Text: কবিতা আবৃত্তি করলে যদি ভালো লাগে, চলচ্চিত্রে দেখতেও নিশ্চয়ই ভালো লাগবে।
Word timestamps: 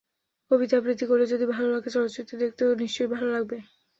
কবিতা 0.51 0.75
আবৃত্তি 0.77 1.05
করলে 1.07 1.25
যদি 1.25 1.45
ভালো 1.53 1.67
লাগে, 1.69 1.89
চলচ্চিত্রে 1.89 2.35
দেখতেও 2.37 2.69
নিশ্চয়ই 2.75 3.11
ভালো 3.15 3.27
লাগবে। 3.31 3.57